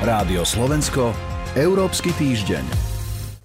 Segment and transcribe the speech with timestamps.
[0.00, 1.12] Rádio Slovensko,
[1.52, 2.64] Európsky týždeň.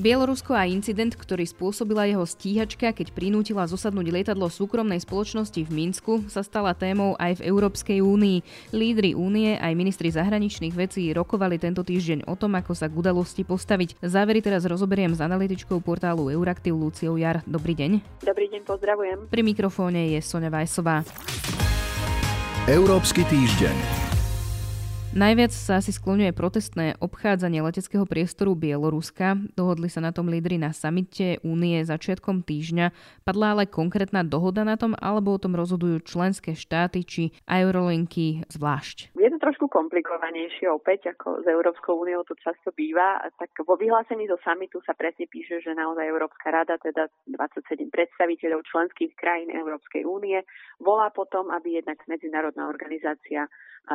[0.00, 6.24] Bielorusko a incident, ktorý spôsobila jeho stíhačka, keď prinútila zosadnúť lietadlo súkromnej spoločnosti v Minsku,
[6.32, 8.40] sa stala témou aj v Európskej únii.
[8.72, 13.44] Lídry únie aj ministri zahraničných vecí rokovali tento týždeň o tom, ako sa k udalosti
[13.44, 14.00] postaviť.
[14.00, 17.44] Závery teraz rozoberiem s analytičkou portálu Euraktiv Luciou Jar.
[17.44, 18.24] Dobrý deň.
[18.24, 19.18] Dobrý deň, pozdravujem.
[19.28, 21.04] Pri mikrofóne je Sonja Vajsová.
[22.64, 24.07] Európsky týždeň.
[25.08, 29.40] Najviac sa asi skloňuje protestné obchádzanie leteckého priestoru Bieloruska.
[29.56, 32.92] Dohodli sa na tom lídry na samite únie začiatkom týždňa.
[33.24, 39.16] Padla ale konkrétna dohoda na tom, alebo o tom rozhodujú členské štáty či Eurolinky zvlášť?
[39.16, 43.18] Je to trošku komplikovanejšie opäť, ako s Európskou úniou to často býva.
[43.40, 48.60] Tak vo vyhlásení zo samitu sa presne píše, že naozaj Európska rada, teda 27 predstaviteľov
[48.68, 50.44] členských krajín Európskej únie,
[50.78, 53.48] volá potom, aby jednak medzinárodná organizácia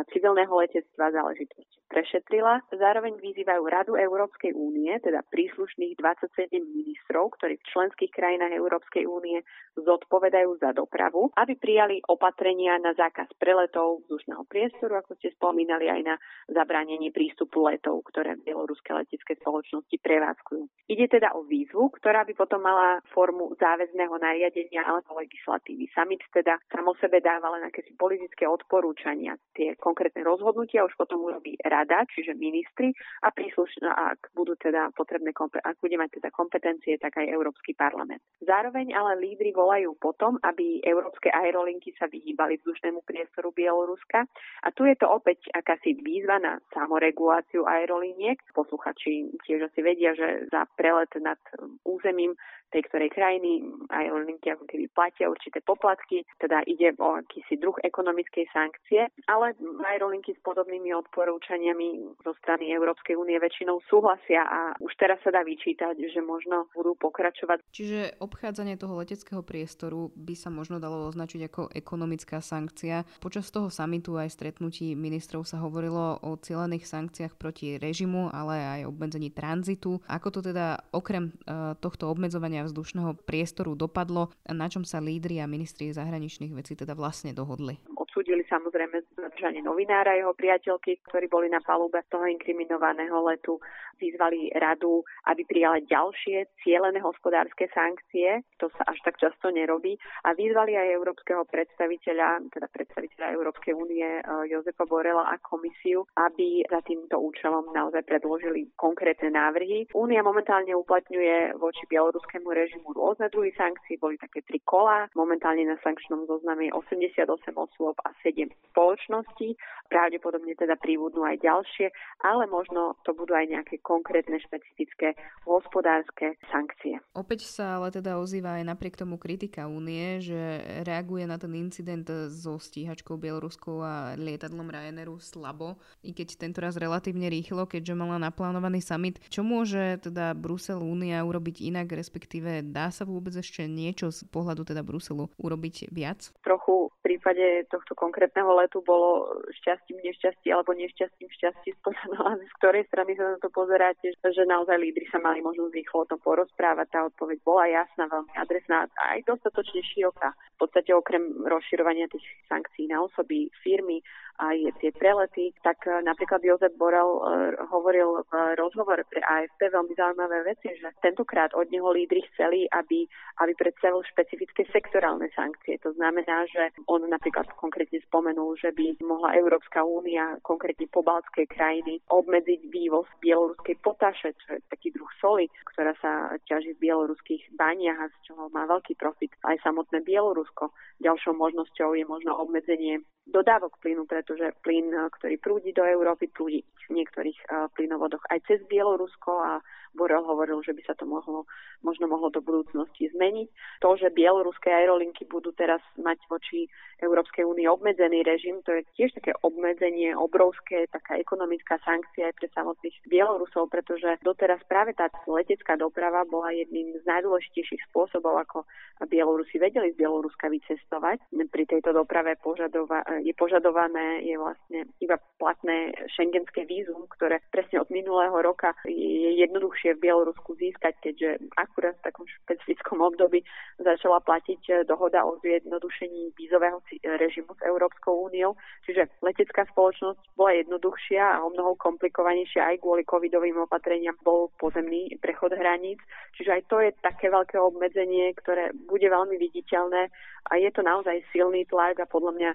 [0.10, 2.66] civilného letectva záležitosť prešetrila.
[2.74, 9.46] Zároveň vyzývajú Radu Európskej únie, teda príslušných 27 ministrov, ktorí v členských krajinách Európskej únie
[9.78, 16.02] zodpovedajú za dopravu, aby prijali opatrenia na zákaz preletov vzdušného priestoru, ako ste spomínali, aj
[16.02, 16.16] na
[16.50, 20.90] zabránenie prístupu letov, ktoré bieloruské letecké spoločnosti prevádzkujú.
[20.90, 25.90] Ide teda o výzvu, ktorá by potom mala formu záväzného nariadenia alebo legislatívy.
[25.94, 29.38] Summit teda samo sebe dáva len akési politické odporúčania.
[29.54, 32.94] Tie konkrétne rozhodnutia už potom urobí rada, čiže ministri
[33.26, 38.22] a príslušná, ak budú teda potrebné, ak bude mať teda kompetencie, tak aj Európsky parlament.
[38.44, 44.26] Zároveň ale lídry volajú potom, aby európske aerolinky sa vyhýbali vzdušnému priestoru Bieloruska.
[44.64, 48.40] A tu je to opäť akási výzva na samoreguláciu aerolíniek.
[48.54, 51.40] Posluchači tiež asi vedia, že za prelet nad
[51.88, 52.36] územím
[52.74, 53.62] tej ktorej krajiny
[53.94, 59.54] aerolinky ako keby platia určité poplatky, teda ide o akýsi druh ekonomickej sankcie, ale
[59.86, 65.46] aerolinky s podobnými odporúčaniami zo strany Európskej únie väčšinou súhlasia a už teraz sa dá
[65.46, 67.62] vyčítať, že možno budú pokračovať.
[67.70, 73.06] Čiže obchádzanie toho leteckého priestoru by sa možno dalo označiť ako ekonomická sankcia.
[73.22, 78.90] Počas toho samitu aj stretnutí ministrov sa hovorilo o cieľených sankciách proti režimu, ale aj
[78.90, 80.02] obmedzení tranzitu.
[80.10, 85.50] Ako to teda okrem uh, tohto obmedzovania vzdušného priestoru dopadlo na čom sa lídri a
[85.50, 87.80] ministri zahraničných vecí teda vlastne dohodli?
[88.14, 93.58] Odsúdili samozrejme zadržanie novinára, jeho priateľky, ktorí boli na palube toho inkriminovaného letu.
[93.98, 98.46] Vyzvali radu, aby prijala ďalšie cielené hospodárske sankcie.
[98.62, 99.98] To sa až tak často nerobí.
[100.30, 106.70] A vyzvali aj európskeho predstaviteľa, teda predstaviteľa Európskej únie eh, Jozefa Borela a komisiu, aby
[106.70, 109.90] za týmto účelom naozaj predložili konkrétne návrhy.
[109.98, 113.98] Únia momentálne uplatňuje voči bieloruskému režimu rôzne druhy sankcií.
[113.98, 115.10] Boli také tri kola.
[115.18, 117.26] Momentálne na sankčnom zozname je 88
[117.58, 119.56] osôb a 7 spoločností.
[119.88, 121.88] Pravdepodobne teda pribudnú aj ďalšie,
[122.26, 125.14] ale možno to budú aj nejaké konkrétne špecifické
[125.46, 126.98] hospodárske sankcie.
[127.14, 132.10] Opäť sa ale teda ozýva aj napriek tomu kritika únie, že reaguje na ten incident
[132.34, 138.18] so stíhačkou Bieloruskou a lietadlom Ryanairu slabo, i keď tento raz relatívne rýchlo, keďže mala
[138.18, 139.22] naplánovaný summit.
[139.30, 144.66] Čo môže teda Brusel Únia urobiť inak, respektíve dá sa vôbec ešte niečo z pohľadu
[144.66, 146.34] teda Bruselu urobiť viac?
[146.42, 151.70] Trochu v prípade tohto konkrétneho letu bolo šťastím, nešťastí alebo nešťastím šťastí
[152.50, 156.10] z ktorej strany sa na to pozeráte, že naozaj lídry sa mali možnosť rýchlo o
[156.10, 156.88] tom porozprávať.
[156.90, 160.32] Tá odpoveď bola jasná, veľmi adresná a aj dostatočne široká.
[160.58, 164.00] V podstate okrem rozširovania tých sankcií na osoby, firmy,
[164.40, 167.22] aj tie prelety, tak e, napríklad Jozef Borel e,
[167.70, 173.06] hovoril v rozhovore pre AFP veľmi zaujímavé veci, že tentokrát od neho lídry chceli, aby,
[173.46, 175.78] aby predstavil špecifické sektorálne sankcie.
[175.86, 182.00] To znamená, že on napríklad konkrétne spomenul, že by mohla Európska únia, konkrétne pobaltské krajiny,
[182.08, 187.96] obmedziť vývoz bieloruskej potaše, čo je taký druh soli, ktorá sa ťaží v bieloruských baniach
[187.96, 190.76] a z čoho má veľký profit aj samotné Bielorusko.
[191.00, 196.68] Ďalšou možnosťou je možno obmedzenie dodávok plynu, pretože plyn, eh, ktorý prúdi do Európy, prúdi
[196.92, 201.46] v niektorých uh, plynovodoch aj cez Bielorusko a Borel hovoril, že by sa to mohlo,
[201.86, 203.48] možno mohlo do budúcnosti zmeniť.
[203.86, 206.66] To, že bieloruské aerolinky budú teraz mať voči
[206.98, 212.48] Európskej únii obmedzený režim, to je tiež také obmedzenie, obrovské, taká ekonomická sankcia aj pre
[212.58, 218.68] samotných Bielorusov, pretože doteraz práve tá letecká doprava bola jedným z najdôležitejších spôsobov, ako
[219.10, 221.20] Bielorusi vedeli z Bieloruska vycestovať.
[221.50, 227.90] Pri tejto doprave požadova- je požadované, je vlastne iba platné šengenské vízum, ktoré presne od
[227.90, 233.44] minulého roka je jednoduchšie v Bielorusku získať, keďže akurát v takom špecifickom období
[233.82, 236.80] začala platiť dohoda o zjednodušení vízového
[237.18, 238.56] režimu s Európskou úniou.
[238.86, 244.93] Čiže letecká spoločnosť bola jednoduchšia a o mnoho komplikovanejšia aj kvôli covidovým opatreniam bol pozemný
[245.22, 246.02] prechod hraníc.
[246.36, 250.10] Čiže aj to je také veľké obmedzenie, ktoré bude veľmi viditeľné
[250.50, 252.52] a je to naozaj silný tlak a podľa mňa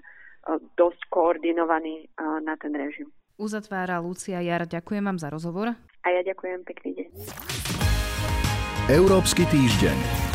[0.75, 2.07] dosť koordinovaný
[2.43, 3.11] na ten režim.
[3.39, 4.67] Uzatvára Lucia Jar.
[4.67, 5.71] Ďakujem vám za rozhovor.
[6.03, 7.07] A ja ďakujem, pekný deň.
[8.91, 10.28] Európsky týždeň.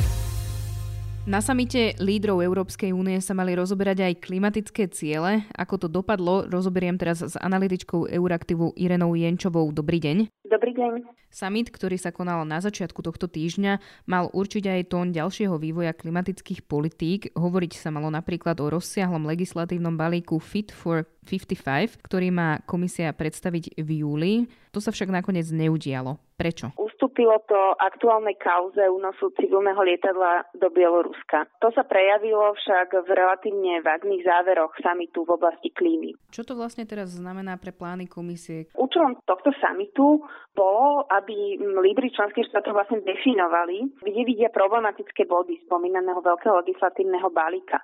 [1.24, 5.48] Na samite lídrov Európskej únie sa mali rozoberať aj klimatické ciele.
[5.56, 9.72] Ako to dopadlo, rozoberiem teraz s analytičkou Euraktivu Irenou Jenčovou.
[9.72, 10.28] Dobrý deň.
[10.44, 11.00] Dobrý deň.
[11.32, 16.60] Summit, ktorý sa konal na začiatku tohto týždňa, mal určiť aj tón ďalšieho vývoja klimatických
[16.68, 17.32] politík.
[17.32, 23.80] Hovoriť sa malo napríklad o rozsiahlom legislatívnom balíku Fit for 55, ktorý má komisia predstaviť
[23.80, 24.32] v júli.
[24.76, 26.20] To sa však nakoniec neudialo.
[26.36, 26.76] Prečo?
[27.14, 31.46] Ustúpilo to aktuálnej kauze únosu civilného lietadla do Bieloruska.
[31.62, 36.18] To sa prejavilo však v relatívne vágnych záveroch samitu v oblasti klímy.
[36.34, 38.66] Čo to vlastne teraz znamená pre plány komisie?
[38.74, 40.26] Účelom tohto samitu
[40.58, 47.78] bolo, aby lídry členských štátov vlastne definovali, kde vidia problematické body spomínaného veľkého legislatívneho balíka.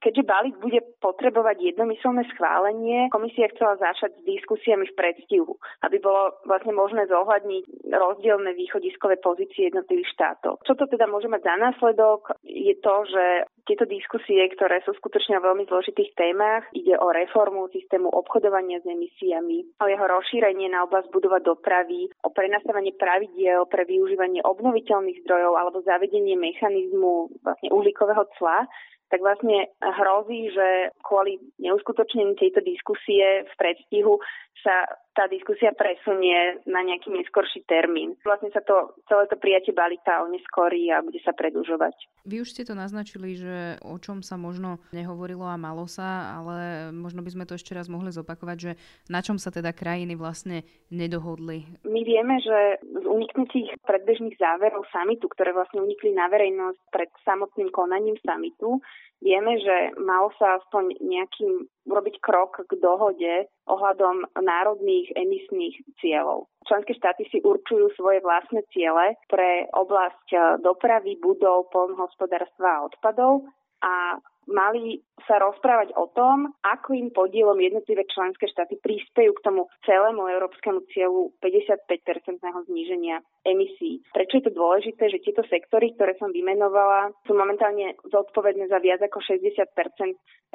[0.00, 6.36] Keďže balík bude potrebovať jednomyselné schválenie, komisia chcela začať s diskusiami v predstihu, aby bolo
[6.44, 10.62] vlastne možné zohľadniť rozdielne východiskové pozície jednotlivých štátov.
[10.62, 13.24] Čo to teda môže mať za následok, je to, že
[13.66, 18.86] tieto diskusie, ktoré sú skutočne o veľmi zložitých témach, ide o reformu systému obchodovania s
[18.86, 25.54] emisiami, o jeho rozšírenie na oblasť budova dopravy, o prenastavenie pravidiel pre využívanie obnoviteľných zdrojov
[25.58, 28.66] alebo zavedenie mechanizmu vlastne uhlíkového cla,
[29.12, 34.16] tak vlastne hrozí, že kvôli neuskutočnení tejto diskusie v predstihu
[34.64, 38.16] sa tá diskusia presunie na nejaký neskorší termín.
[38.24, 41.94] Vlastne sa to, celé to prijatie balíka oneskorí a bude sa predlžovať.
[42.24, 46.88] Vy už ste to naznačili, že o čom sa možno nehovorilo a malo sa, ale
[46.96, 48.72] možno by sme to ešte raz mohli zopakovať, že
[49.12, 51.68] na čom sa teda krajiny vlastne nedohodli.
[51.84, 57.68] My vieme, že z uniknutých predbežných záverov samitu, ktoré vlastne unikli na verejnosť pred samotným
[57.68, 58.80] konaním samitu,
[59.22, 66.50] vieme, že mal sa aspoň nejakým urobiť krok k dohode ohľadom národných emisných cieľov.
[66.66, 73.46] Členské štáty si určujú svoje vlastné ciele pre oblasť dopravy, budov, polnohospodárstva a odpadov
[73.82, 74.18] a
[74.50, 80.26] mali sa rozprávať o tom, ako im podielom jednotlivé členské štáty prispejú k tomu celému
[80.26, 84.02] európskemu cieľu 55-percentného zníženia emisí.
[84.10, 88.98] Prečo je to dôležité, že tieto sektory, ktoré som vymenovala, sú momentálne zodpovedné za viac
[89.02, 89.62] ako 60%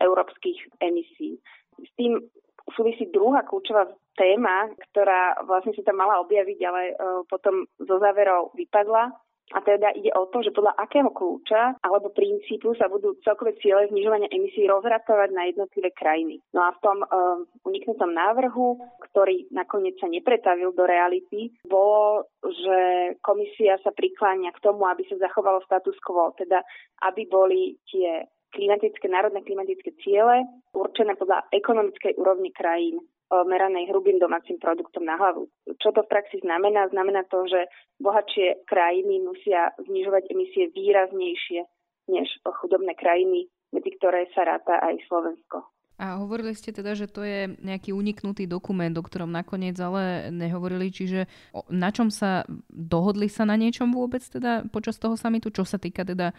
[0.04, 1.39] európskych emisí.
[1.80, 2.19] S tým
[2.75, 3.88] súvisí druhá kľúčová
[4.19, 9.13] téma, ktorá vlastne sa tam mala objaviť, ale uh, potom zo záverov vypadla
[9.56, 13.88] a teda ide o to, že podľa akého kľúča alebo princípu sa budú celkové ciele
[13.88, 16.44] znižovania emisí rozratovať na jednotlivé krajiny.
[16.52, 18.76] No a v tom uh, uniknutom návrhu,
[19.12, 22.80] ktorý nakoniec sa nepretavil do reality, bolo, že
[23.24, 26.60] komisia sa prikláňa k tomu, aby sa zachovalo status quo, teda
[27.08, 30.44] aby boli tie klimatické, národné klimatické ciele
[30.76, 33.00] určené podľa ekonomickej úrovni krajín
[33.31, 35.51] meranej hrubým domácim produktom na hlavu.
[35.83, 36.88] Čo to v praxi znamená?
[36.91, 37.68] Znamená to, že
[38.00, 41.68] bohatšie krajiny musia znižovať emisie výraznejšie
[42.07, 42.27] než
[42.63, 45.68] chudobné krajiny, medzi ktoré sa ráta aj Slovensko.
[45.97, 50.93] A hovorili ste teda, že to je nejaký uniknutý dokument, o ktorom nakoniec ale nehovorili,
[50.93, 51.25] čiže
[51.74, 56.05] na čom sa dohodli sa na niečom vôbec teda počas toho samitu, čo sa týka
[56.05, 56.38] teda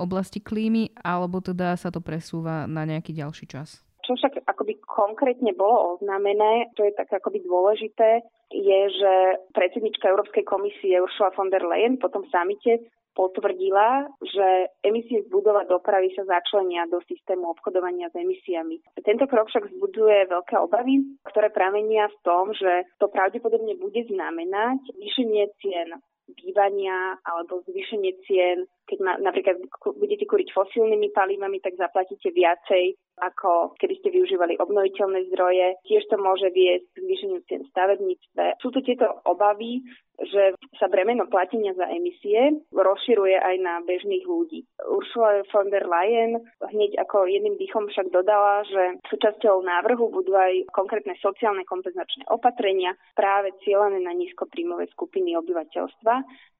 [0.00, 3.84] oblasti klímy, alebo teda sa to presúva na nejaký ďalší čas?
[4.04, 8.20] Čo však akoby konkrétne bolo oznámené, čo je tak akoby dôležité,
[8.52, 9.12] je, že
[9.56, 12.84] predsednička Európskej komisie Ursula von der Leyen po tom samite
[13.14, 18.82] potvrdila, že emisie z budova dopravy sa začlenia do systému obchodovania s emisiami.
[19.06, 24.82] Tento krok však vzbudzuje veľké obavy, ktoré pramenia v tom, že to pravdepodobne bude znamenať
[24.98, 25.94] zvýšenie cien
[26.24, 28.64] bývania alebo zvýšenie cien.
[28.88, 29.60] Keď ma, napríklad
[29.96, 35.78] budete kúriť fosílnymi palivami, tak zaplatíte viacej, ako keby ste využívali obnoviteľné zdroje.
[35.86, 38.58] Tiež to môže viesť k zvýšeniu cien stavebníctve.
[38.58, 39.82] Sú to tieto obavy,
[40.18, 44.62] že sa bremeno platenia za emisie rozširuje aj na bežných ľudí.
[44.86, 50.70] Ursula von der Leyen hneď ako jedným dýchom však dodala, že súčasťou návrhu budú aj
[50.70, 56.14] konkrétne sociálne kompenzačné opatrenia práve cieľené na nízkopríjmové skupiny obyvateľstva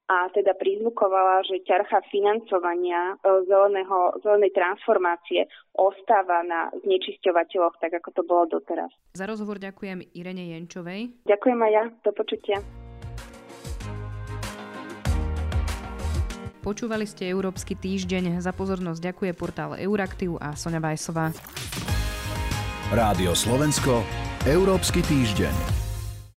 [0.05, 8.09] a teda prizvukovala, že ťarcha financovania e, zeleného, zelenej transformácie ostáva na znečisťovateľoch, tak ako
[8.13, 8.93] to bolo doteraz.
[9.17, 11.25] Za rozhovor ďakujem Irene Jenčovej.
[11.25, 12.57] Ďakujem aj ja, do počutia.
[16.61, 18.41] Počúvali ste Európsky týždeň.
[18.41, 21.29] Za pozornosť ďakuje portál Euraktiv a Sonja Bajsová.
[22.89, 24.01] Rádio Slovensko,
[24.49, 25.84] Európsky týždeň.